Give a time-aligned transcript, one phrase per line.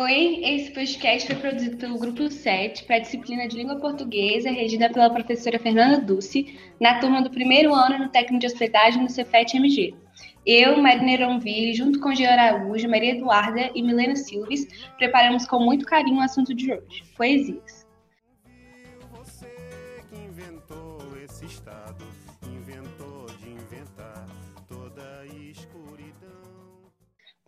[0.00, 4.88] Oi, esse podcast foi produzido pelo Grupo 7 para a disciplina de Língua Portuguesa, regida
[4.88, 9.94] pela professora Fernanda Dulce, na turma do primeiro ano no técnico de hospedagem do Cefet-MG.
[10.46, 14.66] Eu, Marina Ronville, junto com Jean Araújo, Maria Eduarda e Milena Silves,
[14.96, 17.86] preparamos com muito carinho o assunto de hoje, poesias.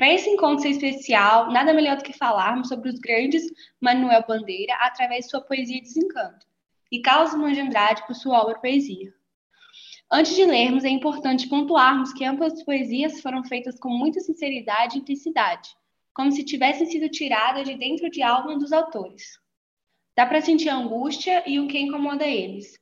[0.02, 3.44] Para esse encontro especial, nada melhor do que falarmos sobre os grandes
[3.80, 6.44] Manuel Bandeira através de sua poesia Desencanto
[6.90, 9.14] e Carlos Drummond de Andrade por sua obra Poesia.
[10.10, 14.96] Antes de lermos, é importante pontuarmos que ambas as poesias foram feitas com muita sinceridade
[14.96, 15.68] e intensidade,
[16.12, 19.38] como se tivessem sido tiradas de dentro de alma dos autores.
[20.16, 22.76] Dá para sentir a angústia e o que incomoda eles.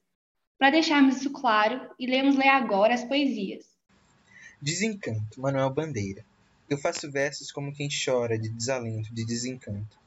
[0.58, 3.66] Para deixarmos isso claro, iremos ler agora as poesias.
[4.62, 6.29] Desencanto, Manuel Bandeira.
[6.70, 9.98] Eu faço versos como quem chora de desalento, de desencanto.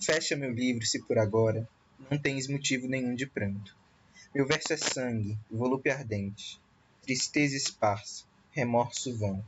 [0.00, 1.68] Fecha meu livro se por agora
[2.10, 3.76] não tens motivo nenhum de pranto.
[4.34, 6.58] Meu verso é sangue, volúpia ardente,
[7.02, 9.44] tristeza esparsa, remorso vão.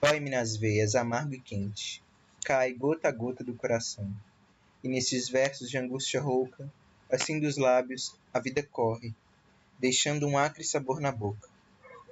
[0.00, 2.00] Dói-me nas veias, amargo e quente,
[2.44, 4.08] cai gota a gota do coração.
[4.84, 6.72] E nesses versos de angústia rouca,
[7.10, 9.12] assim dos lábios, a vida corre,
[9.80, 11.48] deixando um acre sabor na boca.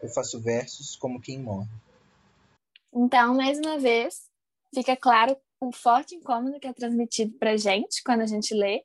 [0.03, 1.71] Eu faço versos como quem morre.
[2.93, 4.29] Então, mais uma vez,
[4.75, 8.85] fica claro o forte incômodo que é transmitido para a gente quando a gente lê,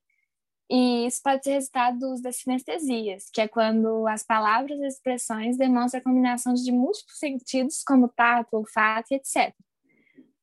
[0.69, 5.99] e isso pode ser resultado das sinestesias, que é quando as palavras e expressões demonstram
[5.99, 9.53] a combinação de múltiplos sentidos, como tato, olfato e etc.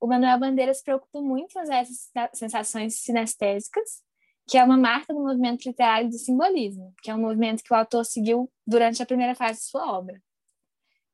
[0.01, 4.03] O Manuel Bandeira se preocupa muito com essas sensações sinestésicas,
[4.47, 7.77] que é uma marca do movimento literário do simbolismo, que é um movimento que o
[7.77, 10.21] autor seguiu durante a primeira fase de sua obra.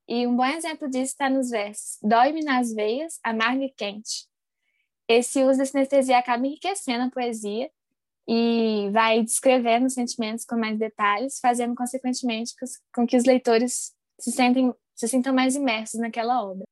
[0.09, 4.27] E um bom exemplo disso está nos versos Dói-me nas veias, amargo e quente.
[5.09, 7.71] Esse uso da sinestesia acaba enriquecendo a poesia
[8.29, 12.53] e vai descrevendo os sentimentos com mais detalhes, fazendo, consequentemente,
[12.93, 16.65] com que os leitores se, sentem, se sintam mais imersos naquela obra.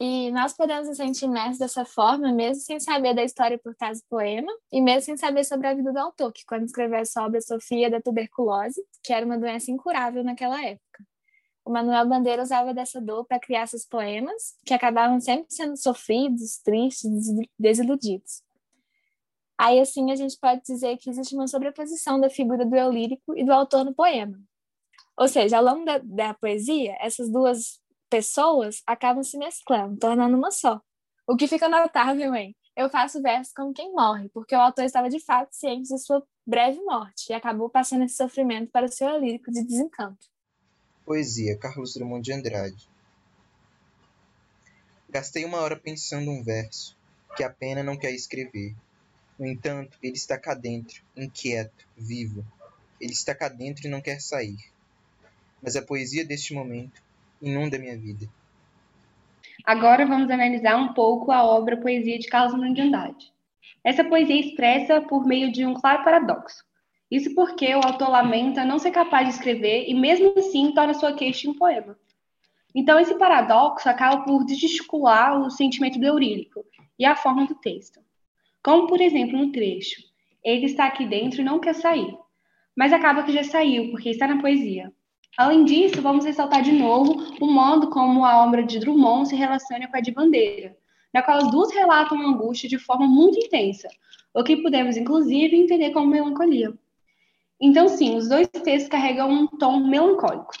[0.00, 4.00] E nós podemos nos sentir imersos dessa forma, mesmo sem saber da história por trás
[4.00, 7.22] do poema, e mesmo sem saber sobre a vida do autor, que quando escreveu essa
[7.22, 11.04] obra sofria da tuberculose, que era uma doença incurável naquela época
[11.64, 16.58] o Manuel Bandeira usava dessa dor para criar seus poemas, que acabavam sempre sendo sofridos,
[16.58, 17.26] tristes,
[17.58, 18.42] desiludidos.
[19.56, 23.36] Aí, assim, a gente pode dizer que existe uma sobreposição da figura do eu lírico
[23.36, 24.38] e do autor no poema.
[25.16, 30.50] Ou seja, ao longo da, da poesia, essas duas pessoas acabam se mesclando, tornando uma
[30.50, 30.80] só.
[31.26, 35.08] O que fica notável em eu faço versos como quem morre, porque o autor estava
[35.08, 39.08] de fato ciente de sua breve morte e acabou passando esse sofrimento para o seu
[39.08, 40.26] eu lírico de desencanto.
[41.04, 42.88] Poesia, Carlos Drummond de Andrade.
[45.10, 46.96] Gastei uma hora pensando um verso
[47.36, 48.74] que a pena não quer escrever.
[49.38, 52.44] No entanto, ele está cá dentro, inquieto, vivo.
[52.98, 54.58] Ele está cá dentro e não quer sair.
[55.62, 57.02] Mas a poesia deste momento
[57.40, 58.26] inunda minha vida.
[59.62, 63.32] Agora vamos analisar um pouco a obra Poesia de Carlos Drummond de Andrade.
[63.84, 66.64] Essa poesia é expressa por meio de um claro paradoxo.
[67.10, 71.12] Isso porque o autor lamenta não ser capaz de escrever e, mesmo assim, torna sua
[71.12, 71.96] queixa um poema.
[72.74, 76.64] Então, esse paradoxo acaba por desarticular o sentimento do eurílico
[76.98, 78.00] e a forma do texto.
[78.62, 80.02] Como, por exemplo, no trecho:
[80.42, 82.16] Ele está aqui dentro e não quer sair.
[82.76, 84.92] Mas acaba que já saiu, porque está na poesia.
[85.36, 89.88] Além disso, vamos ressaltar de novo o modo como a obra de Drummond se relaciona
[89.88, 90.76] com a de Bandeira,
[91.12, 93.88] na qual as duas relatam a angústia de forma muito intensa,
[94.32, 96.72] o que podemos, inclusive, entender como melancolia.
[97.60, 100.52] Então, sim, os dois textos carregam um tom melancólico.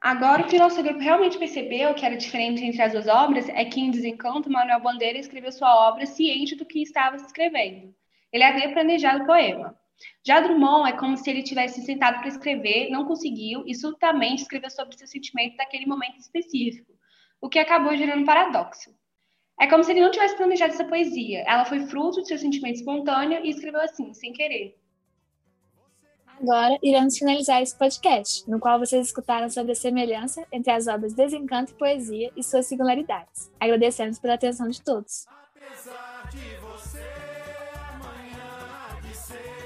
[0.00, 3.64] Agora, o que nosso grupo realmente percebeu que era diferente entre as duas obras é
[3.66, 7.94] que, em Desencanto, Manuel Bandeira escreveu sua obra ciente do que estava escrevendo.
[8.32, 9.78] Ele havia planejado o poema.
[10.26, 14.70] Já Drummond é como se ele tivesse sentado para escrever, não conseguiu e subitamente escreveu
[14.70, 16.92] sobre seu sentimento daquele momento específico,
[17.38, 18.90] o que acabou gerando um paradoxo.
[19.60, 21.44] É como se ele não tivesse planejado essa poesia.
[21.46, 24.80] Ela foi fruto de seu sentimento espontâneo e escreveu assim, sem querer.
[26.42, 31.12] Agora iremos finalizar esse podcast, no qual vocês escutaram sobre a semelhança entre as obras
[31.12, 33.50] Desencanto e Poesia e suas singularidades.
[33.60, 35.26] Agradecemos pela atenção de todos.
[35.28, 37.04] Apesar de você
[37.92, 39.59] amanhã há de ser